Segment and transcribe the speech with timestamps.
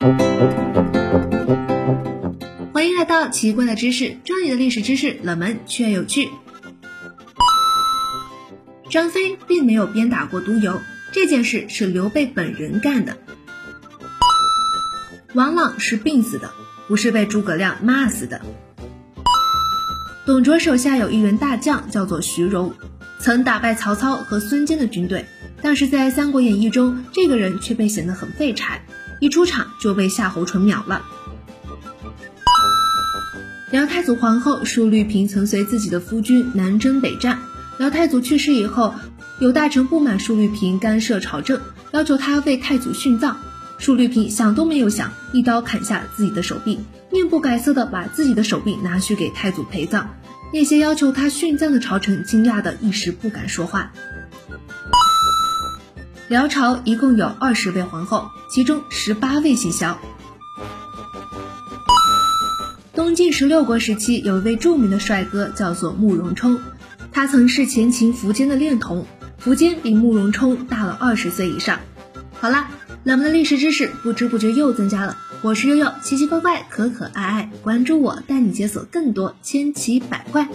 [0.00, 0.08] 欢
[2.88, 6.30] 迎来到奇怪的知识，这里的历史知识冷门却有趣。
[8.88, 10.80] 张飞并没有鞭打过督邮，
[11.12, 13.18] 这件事是刘备本人干的。
[15.34, 16.50] 王朗是病死的，
[16.88, 18.40] 不是被诸葛亮骂死的。
[20.24, 22.72] 董卓手下有一员大将，叫做徐荣，
[23.18, 25.26] 曾打败曹操和孙坚的军队，
[25.60, 28.82] 但是在《三国演义》中，这个人却被显得很废柴，
[29.20, 31.02] 一出场就被夏侯淳秒了。
[33.70, 37.38] 辽太祖皇后舒绿萍曾随自己的夫君南征北战，
[37.78, 38.94] 辽太祖去世以后，
[39.38, 41.60] 有大臣不满舒绿萍干涉朝政，
[41.92, 43.36] 要求他为太祖殉葬。
[43.78, 46.80] 舒绿萍想都没有想，一刀砍下自己的手臂，
[47.12, 50.16] 面不改色的把自己的手臂拿去给太祖陪葬。
[50.52, 53.92] 那些要求他殉葬的朝臣惊讶的一时不敢说话。
[56.30, 59.98] 辽朝一共有二十位皇后，其中十八位姓萧。
[62.94, 66.60] 东晋十六国时期，有一位著名的帅哥叫做慕容冲，
[67.10, 69.04] 他曾是前秦苻坚的恋童，
[69.42, 71.80] 苻坚比慕容冲大了二十岁以上。
[72.38, 72.70] 好啦，
[73.02, 75.16] 冷门的历史知识不知不觉又增加了。
[75.42, 80.46] 我是悠悠，奇奇怪怪，可可爱爱，关注我，带你解锁更多千奇百怪。